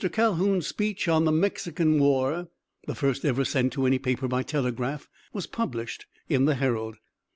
[0.13, 2.47] Calhoun's speech on the Mexican war,
[2.87, 6.97] the first ever sent to any paper by telegraph, was published in the Herald.